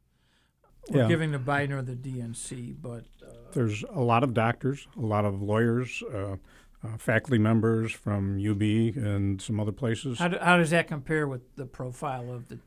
were 0.90 1.02
yeah. 1.02 1.08
giving 1.08 1.32
to 1.32 1.38
Biden 1.38 1.70
or 1.70 1.82
the 1.82 1.94
DNC. 1.94 2.76
But 2.80 3.04
uh, 3.22 3.32
there's 3.52 3.84
a 3.94 4.00
lot 4.00 4.22
of 4.22 4.34
doctors, 4.34 4.86
a 4.96 5.00
lot 5.00 5.24
of 5.24 5.42
lawyers, 5.42 6.02
uh, 6.14 6.36
uh, 6.84 6.96
faculty 6.96 7.38
members 7.38 7.92
from 7.92 8.38
UB 8.38 8.62
and 8.62 9.40
some 9.42 9.58
other 9.58 9.72
places. 9.72 10.18
How, 10.18 10.28
do, 10.28 10.38
how 10.40 10.56
does 10.56 10.70
that 10.70 10.86
compare 10.86 11.26
with 11.26 11.42
the 11.56 11.66
profile 11.66 12.32
of 12.32 12.48
the 12.48 12.58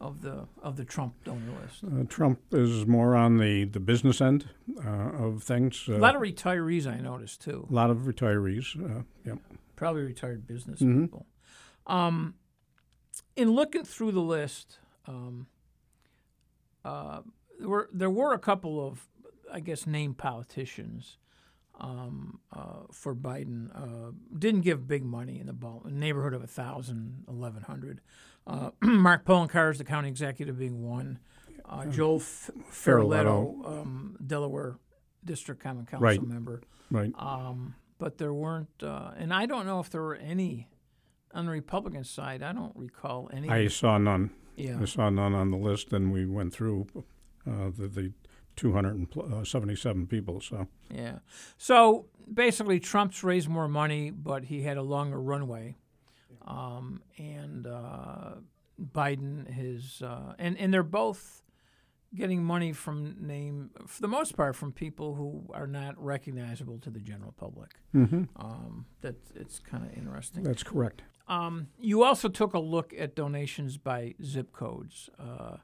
of 0.00 0.22
the 0.22 0.46
of 0.62 0.76
the 0.76 0.84
Trump 0.84 1.14
donor 1.24 1.52
list? 1.60 1.82
Uh, 1.84 2.04
Trump 2.08 2.40
is 2.52 2.86
more 2.86 3.16
on 3.16 3.38
the, 3.38 3.64
the 3.64 3.80
business 3.80 4.20
end 4.20 4.48
uh, 4.84 4.88
of 4.88 5.42
things. 5.42 5.88
a 5.88 5.92
lot 5.92 6.14
of 6.14 6.22
retirees, 6.22 6.86
I 6.86 7.00
noticed 7.00 7.40
too. 7.42 7.66
A 7.68 7.72
lot 7.72 7.90
of 7.90 7.98
retirees. 7.98 8.76
Uh, 8.78 9.02
yep. 9.24 9.38
Probably 9.76 10.02
retired 10.02 10.46
business 10.46 10.80
mm-hmm. 10.80 11.02
people. 11.02 11.26
Um, 11.86 12.34
in 13.34 13.52
looking 13.52 13.84
through 13.84 14.12
the 14.12 14.20
list, 14.20 14.78
um, 15.06 15.46
uh, 16.84 17.22
there 17.58 17.68
were 17.68 17.88
there 17.92 18.10
were 18.10 18.34
a 18.34 18.38
couple 18.38 18.86
of, 18.86 19.08
I 19.52 19.60
guess, 19.60 19.86
named 19.86 20.18
politicians 20.18 21.16
um, 21.78 22.40
uh, 22.52 22.82
for 22.92 23.14
Biden. 23.14 23.70
Uh, 23.74 24.12
didn't 24.36 24.62
give 24.62 24.86
big 24.86 25.04
money 25.04 25.40
in 25.40 25.46
the 25.46 25.52
ball, 25.52 25.84
neighborhood 25.88 26.34
of 26.34 26.42
a 26.42 26.46
thousand, 26.46 27.24
eleven 27.28 27.62
hundred. 27.62 28.00
Uh, 28.46 28.70
Mark 28.82 29.24
Poloncarz 29.24 29.72
is 29.72 29.78
the 29.78 29.84
county 29.84 30.08
executive, 30.08 30.58
being 30.58 30.82
one. 30.82 31.18
Uh, 31.64 31.86
Joel 31.86 32.16
F- 32.16 32.50
um, 32.86 34.16
Delaware 34.26 34.78
District 35.24 35.62
Common 35.62 35.84
Council 35.84 36.04
right. 36.04 36.22
member. 36.22 36.62
Right. 36.90 37.12
Um, 37.18 37.74
but 37.98 38.16
there 38.16 38.32
weren't, 38.32 38.82
uh, 38.82 39.10
and 39.16 39.34
I 39.34 39.46
don't 39.46 39.66
know 39.66 39.80
if 39.80 39.90
there 39.90 40.00
were 40.00 40.14
any 40.14 40.68
on 41.34 41.46
the 41.46 41.52
Republican 41.52 42.04
side. 42.04 42.42
I 42.42 42.52
don't 42.52 42.74
recall 42.74 43.28
any. 43.32 43.48
I 43.48 43.68
saw 43.68 43.98
none. 43.98 44.30
Yeah. 44.56 44.78
I 44.80 44.86
saw 44.86 45.10
none 45.10 45.34
on 45.34 45.50
the 45.50 45.56
list, 45.56 45.92
and 45.92 46.12
we 46.12 46.26
went 46.26 46.52
through 46.52 46.86
uh, 47.46 47.70
the, 47.76 47.88
the 47.88 48.12
277 48.58 50.06
people. 50.06 50.40
So 50.40 50.68
Yeah. 50.94 51.18
So 51.56 52.06
basically, 52.32 52.80
Trump's 52.80 53.24
raised 53.24 53.48
more 53.48 53.68
money, 53.68 54.10
but 54.10 54.44
he 54.44 54.62
had 54.62 54.76
a 54.76 54.82
longer 54.82 55.20
runway, 55.20 55.76
um, 56.46 57.02
and 57.16 57.66
uh, 57.66 58.34
Biden 58.80 59.48
his 59.48 60.02
uh, 60.02 60.34
and 60.38 60.58
and 60.58 60.72
they're 60.72 60.82
both 60.82 61.42
getting 62.14 62.42
money 62.42 62.72
from 62.72 63.16
name 63.20 63.70
for 63.86 64.00
the 64.00 64.08
most 64.08 64.34
part 64.36 64.56
from 64.56 64.72
people 64.72 65.14
who 65.14 65.44
are 65.52 65.66
not 65.66 66.02
recognizable 66.02 66.78
to 66.78 66.90
the 66.90 67.00
general 67.00 67.32
public. 67.32 67.74
Um, 68.36 68.86
that 69.02 69.16
it's 69.34 69.58
kind 69.58 69.84
of 69.84 69.96
interesting. 69.96 70.42
that's 70.42 70.62
correct. 70.62 71.02
Um, 71.28 71.68
you 71.78 72.02
also 72.02 72.28
took 72.28 72.54
a 72.54 72.58
look 72.58 72.94
at 72.98 73.14
donations 73.14 73.76
by 73.76 74.14
zip 74.24 74.52
codes. 74.52 75.10
Uh, 75.18 75.58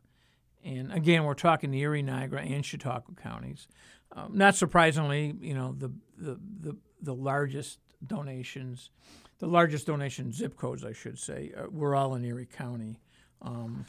and 0.64 0.92
again, 0.92 1.24
we're 1.24 1.34
talking 1.34 1.70
the 1.70 1.80
Erie, 1.80 2.02
Niagara, 2.02 2.40
and 2.42 2.64
Chautauqua 2.64 3.14
counties. 3.14 3.68
Um, 4.12 4.30
not 4.36 4.54
surprisingly, 4.54 5.34
you 5.40 5.54
know, 5.54 5.74
the, 5.78 5.90
the, 6.16 6.38
the, 6.60 6.76
the 7.02 7.14
largest 7.14 7.78
donations, 8.06 8.90
the 9.38 9.46
largest 9.46 9.86
donation 9.86 10.32
zip 10.32 10.56
codes, 10.56 10.84
I 10.84 10.92
should 10.92 11.18
say, 11.18 11.52
uh, 11.56 11.64
were 11.70 11.94
all 11.94 12.14
in 12.14 12.24
Erie 12.24 12.46
County. 12.46 12.98
Um, 13.42 13.84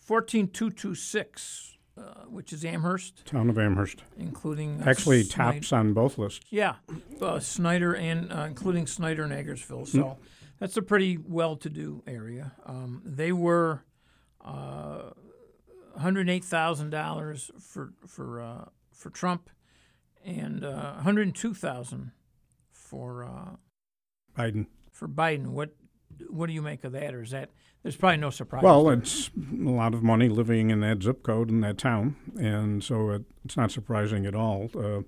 14226, 0.00 1.76
uh, 1.96 2.02
which 2.28 2.52
is 2.52 2.64
Amherst, 2.64 3.24
Town 3.26 3.50
of 3.50 3.58
Amherst 3.58 4.02
including. 4.18 4.80
uh, 4.82 4.88
actually 4.90 5.22
Snyder- 5.24 5.58
tops 5.60 5.72
on 5.72 5.92
both 5.92 6.18
lists. 6.18 6.40
yeah, 6.50 6.76
uh, 7.20 7.38
Snyder 7.38 7.94
and 7.94 8.32
uh, 8.32 8.42
including 8.48 8.86
Snyder 8.86 9.24
and 9.24 9.32
Eggertsville. 9.32 9.86
So 9.86 10.18
that's 10.58 10.76
a 10.76 10.82
pretty 10.82 11.18
well-to-do 11.18 12.02
area. 12.06 12.52
Um, 12.66 13.02
they 13.04 13.32
were 13.32 13.84
uh, 14.44 14.81
one 16.02 16.14
hundred 16.14 16.28
eight 16.28 16.44
thousand 16.44 16.90
dollars 16.90 17.52
for 17.60 17.92
for 18.06 18.42
uh, 18.42 18.64
for 18.92 19.10
Trump, 19.10 19.48
and 20.24 20.64
uh, 20.64 20.94
one 20.94 21.04
hundred 21.04 21.32
two 21.34 21.54
thousand 21.54 22.10
for 22.72 23.24
uh, 23.24 23.56
Biden. 24.36 24.66
for 24.90 25.06
Biden. 25.06 25.48
What 25.48 25.70
what 26.28 26.48
do 26.48 26.52
you 26.52 26.62
make 26.62 26.82
of 26.82 26.90
that? 26.92 27.14
Or 27.14 27.22
is 27.22 27.30
that 27.30 27.50
there's 27.84 27.96
probably 27.96 28.16
no 28.16 28.30
surprise? 28.30 28.64
Well, 28.64 28.90
it's 28.90 29.30
a 29.36 29.70
lot 29.70 29.94
of 29.94 30.02
money 30.02 30.28
living 30.28 30.70
in 30.70 30.80
that 30.80 31.04
zip 31.04 31.22
code 31.22 31.50
in 31.50 31.60
that 31.60 31.78
town, 31.78 32.16
and 32.36 32.82
so 32.82 33.10
it, 33.10 33.22
it's 33.44 33.56
not 33.56 33.70
surprising 33.70 34.26
at 34.26 34.34
all. 34.34 34.70
Uh, 34.74 35.02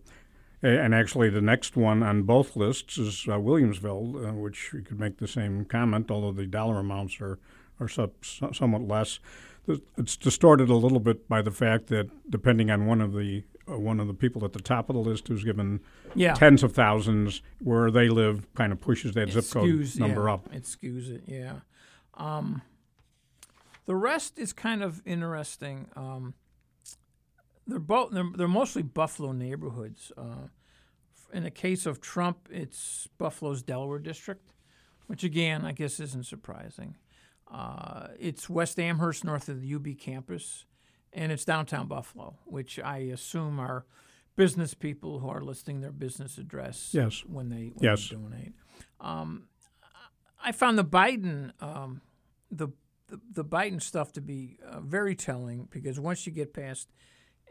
and 0.63 0.95
actually, 0.95 1.29
the 1.29 1.43
next 1.43 1.77
one 1.77 2.03
on 2.03 2.23
both 2.23 2.57
lists 2.57 2.97
is 2.99 3.27
uh, 3.29 3.33
Williamsville, 3.33 4.29
uh, 4.29 4.33
which 4.33 4.71
you 4.73 4.81
could 4.81 4.99
make 5.01 5.19
the 5.19 5.29
same 5.29 5.65
comment, 5.65 6.11
although 6.11 6.33
the 6.33 6.47
dollar 6.47 6.79
amounts 6.79 7.21
are 7.21 7.39
are 7.81 7.89
sub, 7.89 8.13
somewhat 8.23 8.87
less. 8.87 9.19
It's 9.97 10.17
distorted 10.17 10.69
a 10.69 10.75
little 10.75 11.01
bit 11.01 11.29
by 11.29 11.41
the 11.41 11.51
fact 11.51 11.87
that 11.87 12.11
depending 12.31 12.71
on 12.71 12.87
one 12.87 13.01
of 13.01 13.13
the 13.13 13.45
uh, 13.67 13.79
one 13.79 13.99
of 13.99 14.07
the 14.07 14.15
people 14.15 14.45
at 14.45 14.53
the 14.53 14.61
top 14.61 14.91
of 14.91 14.95
the 14.95 15.01
list 15.01 15.29
who's 15.29 15.43
given 15.43 15.81
yeah. 16.15 16.35
tens 16.35 16.63
of 16.63 16.73
thousands, 16.73 17.41
where 17.61 17.91
they 17.91 18.09
live, 18.11 18.47
kind 18.55 18.73
of 18.73 18.81
pushes 18.81 19.13
that 19.15 19.29
It 19.29 19.33
zip 19.33 19.51
code 19.51 19.69
skews- 19.69 19.99
number 19.99 20.27
yeah, 20.27 20.35
up. 20.35 20.49
It 20.53 20.65
skews 20.65 21.11
it, 21.11 21.23
yeah. 21.27 21.61
Um, 22.15 22.61
the 23.87 23.97
rest 23.97 24.39
is 24.39 24.53
kind 24.53 24.83
of 24.83 25.01
interesting. 25.07 25.89
Um, 25.97 26.35
they're 27.67 27.79
both 27.79 28.11
they're, 28.13 28.31
they're 28.35 28.49
mostly 28.49 28.83
Buffalo 28.83 29.33
neighborhoods. 29.33 30.13
Uh, 30.17 30.49
in 31.33 31.43
the 31.43 31.51
case 31.51 31.87
of 31.87 32.01
Trump, 32.01 32.49
it's 32.51 33.09
Buffalo's 33.19 33.63
Delaware 33.63 33.99
district, 33.99 34.53
which 35.07 35.25
again 35.25 35.65
I 35.65 35.73
guess 35.73 35.99
isn't 36.01 36.27
surprising. 36.27 36.97
Uh, 37.51 38.09
it's 38.19 38.49
West 38.49 38.79
Amherst, 38.81 39.25
north 39.25 39.49
of 39.49 39.61
the 39.61 39.75
UB 39.75 39.99
campus, 39.99 40.65
and 41.13 41.31
it's 41.31 41.45
downtown 41.45 41.87
Buffalo, 41.87 42.39
which 42.47 42.79
I 42.79 42.99
assume 42.99 43.61
are 43.61 43.85
business 44.37 44.75
people 44.75 45.21
who 45.21 45.29
are 45.29 45.41
listing 45.43 45.81
their 45.81 45.93
business 45.93 46.39
address 46.39 46.91
Yes. 46.93 47.23
when 47.27 47.51
they 47.51 47.71
when 47.75 47.85
Yes. 47.85 48.09
they 48.09 48.17
donate. 48.17 48.53
Um, 49.01 49.49
I 50.43 50.53
found 50.53 50.77
the 50.79 50.85
Biden 50.85 51.53
um, 51.63 52.01
the, 52.51 52.69
the 53.09 53.21
the 53.31 53.45
Biden 53.45 53.81
stuff 53.81 54.13
to 54.13 54.21
be 54.21 54.59
uh, 54.67 54.81
very 54.81 55.15
telling 55.15 55.69
because 55.71 56.01
once 56.01 56.27
you 56.27 56.33
get 56.33 56.53
past 56.53 56.89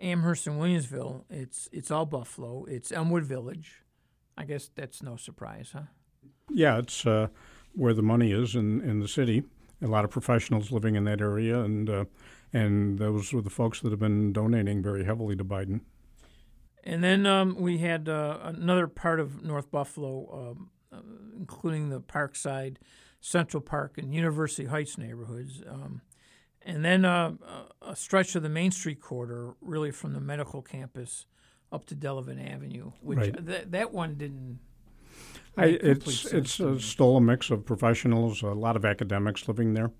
Amherst 0.01 0.47
and 0.47 0.59
Williamsville, 0.59 1.23
it's 1.29 1.69
it's 1.71 1.89
all 1.91 2.05
Buffalo. 2.05 2.65
It's 2.65 2.91
Elmwood 2.91 3.23
Village. 3.23 3.83
I 4.37 4.43
guess 4.45 4.69
that's 4.75 5.01
no 5.03 5.15
surprise, 5.15 5.69
huh? 5.73 5.83
Yeah, 6.49 6.79
it's 6.79 7.05
uh, 7.05 7.27
where 7.73 7.93
the 7.93 8.01
money 8.01 8.31
is 8.31 8.55
in, 8.55 8.81
in 8.81 8.99
the 8.99 9.07
city. 9.07 9.43
A 9.83 9.87
lot 9.87 10.05
of 10.05 10.11
professionals 10.11 10.71
living 10.71 10.95
in 10.95 11.03
that 11.03 11.19
area, 11.21 11.59
and 11.59 11.89
uh, 11.89 12.05
and 12.53 12.97
those 12.97 13.33
were 13.33 13.41
the 13.41 13.49
folks 13.49 13.81
that 13.81 13.91
have 13.91 13.99
been 13.99 14.31
donating 14.31 14.81
very 14.81 15.03
heavily 15.03 15.35
to 15.35 15.43
Biden. 15.43 15.81
And 16.85 17.03
then 17.03 17.25
um, 17.25 17.55
we 17.59 17.79
had 17.79 18.07
uh, 18.09 18.39
another 18.43 18.87
part 18.87 19.19
of 19.19 19.43
North 19.43 19.71
Buffalo, 19.71 20.51
um, 20.51 20.69
uh, 20.91 21.01
including 21.37 21.89
the 21.89 22.01
Parkside, 22.01 22.77
Central 23.19 23.61
Park, 23.61 23.97
and 23.97 24.13
University 24.13 24.65
Heights 24.67 24.97
neighborhoods. 24.97 25.61
Um, 25.67 26.01
and 26.61 26.83
then 26.83 27.03
uh, 27.05 27.33
a 27.81 27.95
stretch 27.95 28.35
of 28.35 28.43
the 28.43 28.49
Main 28.49 28.71
Street 28.71 29.01
corridor, 29.01 29.53
really 29.61 29.91
from 29.91 30.13
the 30.13 30.21
medical 30.21 30.61
campus 30.61 31.25
up 31.71 31.85
to 31.85 31.95
Delavan 31.95 32.53
Avenue, 32.53 32.91
which 33.01 33.17
Right. 33.19 33.45
that 33.45 33.71
that 33.71 33.91
one 33.93 34.15
didn't. 34.15 34.59
I, 35.57 35.65
it's 35.65 36.25
it's 36.25 36.59
uh, 36.59 36.79
still 36.79 37.17
a 37.17 37.21
mix 37.21 37.51
of 37.51 37.65
professionals, 37.65 38.41
a 38.41 38.47
lot 38.47 38.75
of 38.75 38.85
academics 38.85 39.47
living 39.47 39.73
there. 39.73 39.91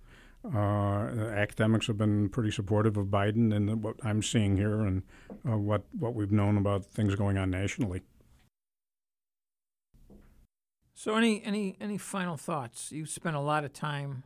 Uh, 0.45 1.07
academics 1.35 1.87
have 1.87 1.97
been 1.97 2.27
pretty 2.27 2.51
supportive 2.51 2.97
of 2.97 3.07
Biden 3.07 3.55
and 3.55 3.81
what 3.81 3.95
I'm 4.03 4.21
seeing 4.21 4.57
here, 4.57 4.81
and 4.81 5.03
uh, 5.47 5.57
what 5.57 5.83
what 5.97 6.15
we've 6.15 6.31
known 6.31 6.57
about 6.57 6.85
things 6.85 7.15
going 7.15 7.37
on 7.37 7.49
nationally. 7.49 8.01
So, 10.93 11.15
any 11.15 11.43
any 11.43 11.77
any 11.79 11.97
final 11.97 12.35
thoughts? 12.35 12.91
You 12.91 13.05
spent 13.05 13.35
a 13.35 13.41
lot 13.41 13.63
of 13.63 13.73
time 13.73 14.23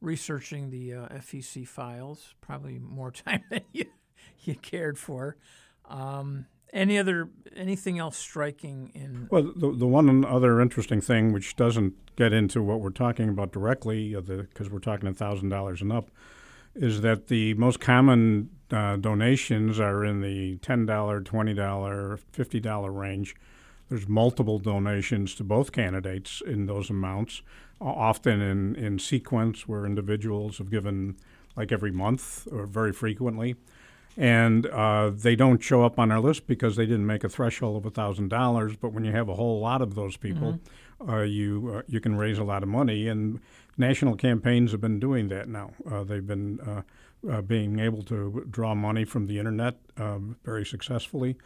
researching 0.00 0.70
the 0.70 0.94
uh, 0.94 1.08
FEC 1.08 1.66
files, 1.66 2.34
probably 2.40 2.78
more 2.78 3.10
time 3.10 3.42
than 3.50 3.62
you 3.72 3.86
you 4.44 4.54
cared 4.54 4.98
for. 4.98 5.36
Um, 5.84 6.46
any 6.72 6.98
other 6.98 7.28
anything 7.56 7.98
else 7.98 8.16
striking 8.16 8.90
in? 8.94 9.28
Well, 9.30 9.52
the, 9.54 9.72
the 9.72 9.86
one 9.86 10.24
other 10.24 10.60
interesting 10.60 11.00
thing, 11.00 11.32
which 11.32 11.56
doesn't 11.56 11.94
get 12.16 12.32
into 12.32 12.62
what 12.62 12.80
we're 12.80 12.90
talking 12.90 13.28
about 13.28 13.52
directly, 13.52 14.14
because 14.14 14.70
we're 14.70 14.78
talking 14.78 15.12
thousand 15.14 15.48
dollars 15.48 15.82
and 15.82 15.92
up, 15.92 16.10
is 16.74 17.00
that 17.00 17.28
the 17.28 17.54
most 17.54 17.80
common 17.80 18.50
uh, 18.70 18.96
donations 18.96 19.80
are 19.80 20.04
in 20.04 20.20
the 20.20 20.56
ten 20.58 20.86
dollar, 20.86 21.20
twenty 21.20 21.54
dollar, 21.54 22.18
fifty 22.32 22.60
dollar 22.60 22.92
range. 22.92 23.34
There's 23.88 24.08
multiple 24.08 24.60
donations 24.60 25.34
to 25.34 25.44
both 25.44 25.72
candidates 25.72 26.40
in 26.46 26.66
those 26.66 26.90
amounts, 26.90 27.42
often 27.80 28.40
in, 28.40 28.76
in 28.76 29.00
sequence 29.00 29.66
where 29.66 29.84
individuals 29.84 30.58
have 30.58 30.70
given 30.70 31.16
like 31.56 31.72
every 31.72 31.90
month 31.90 32.46
or 32.52 32.66
very 32.66 32.92
frequently 32.92 33.56
and 34.16 34.66
uh, 34.66 35.10
they 35.14 35.36
don't 35.36 35.62
show 35.62 35.84
up 35.84 35.98
on 35.98 36.10
our 36.10 36.20
list 36.20 36.46
because 36.46 36.76
they 36.76 36.86
didn't 36.86 37.06
make 37.06 37.24
a 37.24 37.28
threshold 37.28 37.84
of 37.84 37.94
thousand 37.94 38.28
dollars. 38.28 38.76
But 38.76 38.92
when 38.92 39.04
you 39.04 39.12
have 39.12 39.28
a 39.28 39.34
whole 39.34 39.60
lot 39.60 39.82
of 39.82 39.94
those 39.94 40.16
people, 40.16 40.60
uh, 41.08 41.20
you 41.20 41.74
uh, 41.76 41.82
you 41.86 42.00
can 42.00 42.16
raise 42.16 42.38
a 42.38 42.44
lot 42.44 42.62
of 42.62 42.68
money, 42.68 43.08
and 43.08 43.40
national 43.76 44.16
campaigns 44.16 44.72
have 44.72 44.80
been 44.80 45.00
doing 45.00 45.28
that 45.28 45.48
now. 45.48 45.72
Uh, 45.90 46.04
they've 46.04 46.26
been 46.26 46.60
uh, 46.60 46.82
uh, 47.30 47.42
being 47.42 47.78
able 47.78 48.02
to 48.04 48.46
draw 48.50 48.74
money 48.74 49.04
from 49.04 49.26
the 49.26 49.38
internet 49.38 49.76
um, 49.96 50.36
very 50.44 50.64
successfully. 50.64 51.36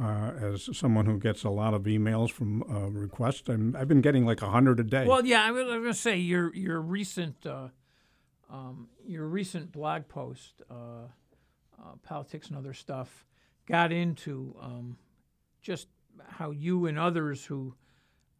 Uh, 0.00 0.32
as 0.40 0.70
someone 0.72 1.04
who 1.04 1.18
gets 1.18 1.44
a 1.44 1.50
lot 1.50 1.74
of 1.74 1.82
emails 1.82 2.30
from 2.30 2.62
uh, 2.62 2.88
requests, 2.88 3.46
I'm, 3.50 3.76
I've 3.76 3.88
been 3.88 4.00
getting 4.00 4.24
like 4.24 4.40
a 4.40 4.48
hundred 4.48 4.80
a 4.80 4.84
day. 4.84 5.06
Well, 5.06 5.26
yeah, 5.26 5.44
I 5.44 5.50
was, 5.50 5.64
I 5.64 5.76
was 5.76 5.82
going 5.82 5.92
to 5.92 5.94
say 5.94 6.16
your 6.16 6.54
your 6.54 6.80
recent 6.80 7.44
uh, 7.44 7.68
um, 8.50 8.88
your 9.06 9.26
recent 9.26 9.70
blog 9.70 10.08
post, 10.08 10.62
uh, 11.82 11.94
politics 12.02 12.48
and 12.48 12.56
other 12.56 12.74
stuff, 12.74 13.24
got 13.66 13.92
into 13.92 14.54
um, 14.60 14.96
just 15.60 15.88
how 16.28 16.50
you 16.50 16.86
and 16.86 16.98
others 16.98 17.44
who 17.44 17.74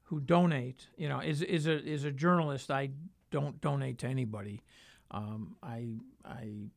who 0.05 0.21
donate, 0.21 0.87
you 0.97 1.09
know, 1.09 1.21
is 1.21 1.43
is 1.43 1.67
a 1.67 1.83
is 1.83 2.05
a 2.05 2.11
journalist. 2.11 2.71
I 2.71 2.91
don't 3.31 3.61
donate 3.61 3.99
to 3.99 4.07
anybody. 4.07 4.63
Um, 5.11 5.57
I 5.63 5.97
I 6.25 6.71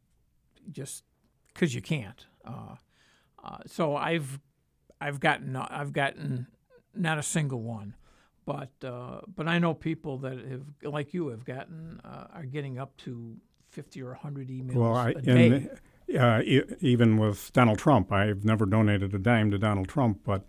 just 0.72 1.04
because 1.54 1.76
you 1.76 1.82
can't. 1.82 2.26
Uh, 2.46 2.76
uh, 3.44 3.58
so 3.68 3.96
I've 3.96 4.40
I've 5.02 5.20
gotten 5.20 5.56
I've 5.56 5.94
gotten 5.94 6.48
not 6.94 7.18
a 7.18 7.24
single 7.24 7.62
one, 7.62 7.96
but 8.46 8.72
uh, 8.84 9.22
but 9.36 9.48
I 9.48 9.60
know 9.60 9.74
people 9.74 10.18
that 10.20 10.38
have 10.38 10.64
like 10.84 11.14
you 11.14 11.28
have 11.30 11.46
gotten 11.46 12.00
uh, 12.04 12.28
are 12.34 12.46
getting 12.46 12.80
up 12.80 12.96
to 12.98 13.36
fifty 13.70 14.02
or 14.02 14.14
hundred 14.14 14.50
emails 14.50 14.76
Well, 14.76 14.96
I, 14.96 15.10
a 15.10 15.22
day. 15.22 15.48
in, 15.48 15.70
uh, 16.18 16.42
e- 16.44 16.64
even 16.82 17.18
with 17.18 17.52
Donald 17.54 17.80
Trump, 17.80 18.12
I've 18.12 18.46
never 18.46 18.66
donated 18.66 19.14
a 19.14 19.20
dime 19.20 19.52
to 19.52 19.58
Donald 19.58 19.88
Trump. 19.88 20.20
But 20.24 20.46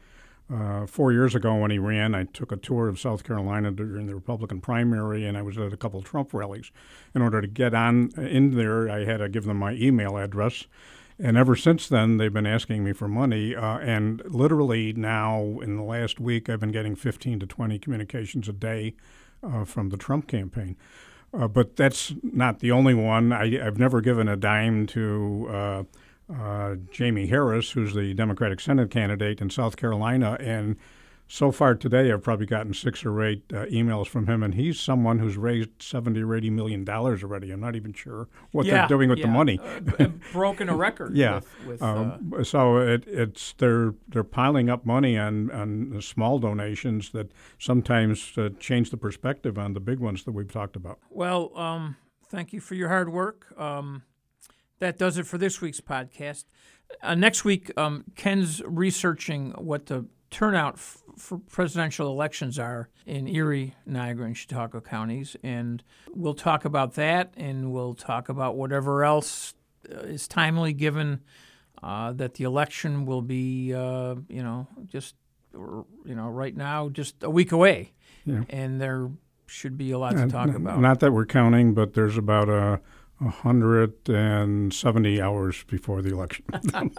uh, 0.52 0.86
four 0.86 1.12
years 1.12 1.34
ago, 1.34 1.56
when 1.56 1.70
he 1.70 1.78
ran, 1.78 2.14
I 2.14 2.24
took 2.24 2.52
a 2.52 2.56
tour 2.56 2.88
of 2.88 3.00
South 3.00 3.24
Carolina 3.24 3.72
during 3.72 4.06
the 4.06 4.14
Republican 4.14 4.60
primary, 4.60 5.26
and 5.26 5.36
I 5.36 5.42
was 5.42 5.58
at 5.58 5.72
a 5.72 5.76
couple 5.76 6.00
Trump 6.02 6.32
rallies. 6.32 6.70
In 7.14 7.22
order 7.22 7.40
to 7.40 7.48
get 7.48 7.74
on 7.74 8.10
in 8.16 8.54
there, 8.54 8.88
I 8.88 9.04
had 9.04 9.18
to 9.18 9.28
give 9.28 9.44
them 9.44 9.56
my 9.58 9.72
email 9.72 10.16
address, 10.16 10.66
And 11.18 11.36
ever 11.38 11.56
since 11.56 11.88
then, 11.88 12.18
they've 12.18 12.32
been 12.32 12.46
asking 12.46 12.84
me 12.84 12.92
for 12.92 13.08
money. 13.08 13.54
Uh, 13.56 13.78
and 13.78 14.22
literally 14.26 14.92
now, 14.92 15.58
in 15.62 15.76
the 15.76 15.82
last 15.82 16.20
week, 16.20 16.48
I've 16.50 16.60
been 16.60 16.72
getting 16.72 16.94
15 16.94 17.40
to 17.40 17.46
20 17.46 17.78
communications 17.78 18.48
a 18.48 18.52
day 18.52 18.94
uh, 19.42 19.64
from 19.64 19.88
the 19.88 19.96
Trump 19.96 20.28
campaign. 20.28 20.76
Uh, 21.32 21.48
but 21.48 21.76
that's 21.76 22.14
not 22.22 22.60
the 22.60 22.70
only 22.70 22.94
one. 22.94 23.32
I, 23.32 23.58
have 23.62 23.78
never 23.78 24.00
given 24.00 24.28
a 24.28 24.36
dime 24.36 24.86
to 24.88 25.48
uh, 25.50 25.82
uh, 26.32 26.76
Jaime 26.96 27.26
Harrison, 27.26 27.82
who's 27.82 27.94
the 27.94 28.14
Democratic 28.14 28.60
Senate 28.60 28.90
candidate 28.90 29.40
in 29.40 29.50
South 29.50 29.76
Carolina. 29.76 30.36
And 30.40 30.76
so 31.28 31.50
far 31.50 31.74
today, 31.74 32.12
I've 32.12 32.22
probably 32.22 32.46
gotten 32.46 32.72
six 32.72 33.04
or 33.04 33.22
eight 33.24 33.42
uh, 33.52 33.66
emails 33.66 34.06
from 34.06 34.28
him, 34.28 34.42
and 34.42 34.54
he's 34.54 34.78
someone 34.78 35.18
who's 35.18 35.36
raised 35.36 35.70
seventy 35.80 36.22
or 36.22 36.36
eighty 36.36 36.50
million 36.50 36.84
dollars 36.84 37.24
already. 37.24 37.50
I'm 37.50 37.60
not 37.60 37.74
even 37.74 37.92
sure 37.92 38.28
what 38.52 38.64
yeah, 38.64 38.78
they're 38.78 38.88
doing 38.96 39.10
with 39.10 39.18
yeah. 39.18 39.26
the 39.26 39.32
money. 39.32 39.60
uh, 39.98 40.08
broken 40.32 40.68
a 40.68 40.76
record. 40.76 41.16
yeah, 41.16 41.36
with, 41.36 41.66
with, 41.66 41.82
um, 41.82 42.32
uh, 42.38 42.44
so 42.44 42.78
it, 42.78 43.04
it's 43.08 43.54
they're 43.58 43.94
they're 44.08 44.22
piling 44.24 44.70
up 44.70 44.86
money 44.86 45.18
on 45.18 45.50
on 45.50 46.00
small 46.00 46.38
donations 46.38 47.10
that 47.10 47.32
sometimes 47.58 48.38
uh, 48.38 48.50
change 48.60 48.90
the 48.90 48.96
perspective 48.96 49.58
on 49.58 49.72
the 49.72 49.80
big 49.80 49.98
ones 49.98 50.24
that 50.24 50.32
we've 50.32 50.52
talked 50.52 50.76
about. 50.76 51.00
well, 51.10 51.56
um, 51.58 51.96
thank 52.28 52.52
you 52.52 52.60
for 52.60 52.74
your 52.74 52.88
hard 52.88 53.08
work. 53.08 53.52
Um, 53.58 54.02
that 54.78 54.98
does 54.98 55.18
it 55.18 55.26
for 55.26 55.38
this 55.38 55.60
week's 55.60 55.80
podcast. 55.80 56.44
Uh, 57.02 57.14
next 57.14 57.44
week, 57.44 57.72
um, 57.76 58.04
Ken's 58.14 58.62
researching 58.64 59.50
what 59.52 59.86
the 59.86 60.06
turnout 60.30 60.74
f- 60.74 61.02
for 61.16 61.38
presidential 61.38 62.08
elections 62.08 62.58
are 62.58 62.88
in 63.06 63.26
Erie, 63.28 63.74
Niagara, 63.86 64.26
and 64.26 64.36
Chautauqua 64.36 64.80
counties, 64.80 65.36
and 65.42 65.82
we'll 66.14 66.34
talk 66.34 66.64
about 66.64 66.94
that, 66.94 67.32
and 67.36 67.72
we'll 67.72 67.94
talk 67.94 68.28
about 68.28 68.56
whatever 68.56 69.04
else 69.04 69.54
uh, 69.92 69.98
is 70.00 70.26
timely, 70.28 70.72
given 70.72 71.20
uh, 71.82 72.12
that 72.12 72.34
the 72.34 72.44
election 72.44 73.06
will 73.06 73.22
be, 73.22 73.72
uh, 73.74 74.14
you 74.28 74.42
know, 74.42 74.66
just 74.86 75.14
you 75.54 76.14
know, 76.14 76.28
right 76.28 76.54
now, 76.56 76.88
just 76.90 77.22
a 77.22 77.30
week 77.30 77.50
away, 77.52 77.92
Yeah. 78.26 78.42
and 78.50 78.78
there 78.80 79.10
should 79.46 79.78
be 79.78 79.90
a 79.92 79.98
lot 79.98 80.16
to 80.16 80.26
talk 80.28 80.48
n- 80.48 80.56
about. 80.56 80.80
Not 80.80 81.00
that 81.00 81.12
we're 81.12 81.24
counting, 81.26 81.72
but 81.72 81.94
there's 81.94 82.18
about 82.18 82.48
a. 82.48 82.80
170 83.18 85.20
hours 85.20 85.62
before 85.64 86.02
the 86.02 86.10
election. 86.10 86.44
All 86.74 86.90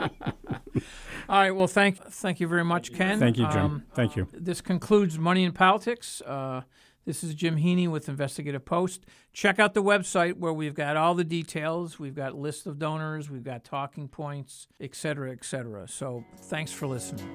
right. 1.29 1.51
Well, 1.51 1.67
thank 1.67 2.01
thank 2.03 2.39
you 2.39 2.47
very 2.47 2.63
much, 2.63 2.93
Ken. 2.93 3.19
Thank 3.19 3.37
you, 3.37 3.47
Jim. 3.51 3.65
Um, 3.65 3.83
Thank 3.93 4.15
you. 4.15 4.27
this 4.33 4.61
concludes 4.61 5.19
Money 5.19 5.43
in 5.43 5.51
Politics. 5.51 6.21
Uh, 6.21 6.61
this 7.05 7.23
is 7.23 7.35
Jim 7.35 7.55
Heaney 7.55 7.87
with 7.87 8.09
Investigative 8.09 8.65
Post. 8.65 9.05
Check 9.31 9.59
out 9.59 9.73
the 9.73 9.81
website 9.81 10.39
where 10.39 10.51
we've 10.51 10.73
got 10.73 10.97
all 10.97 11.15
the 11.15 11.23
details. 11.23 11.97
We've 11.97 12.15
got 12.15 12.35
lists 12.35 12.65
of 12.65 12.79
donors. 12.79 13.29
We've 13.29 13.45
got 13.45 13.63
talking 13.63 14.09
points, 14.09 14.67
et 14.81 14.93
cetera, 14.93 15.31
et 15.31 15.45
cetera. 15.45 15.87
So 15.87 16.25
thanks 16.37 16.73
for 16.73 16.85
listening. 16.87 17.29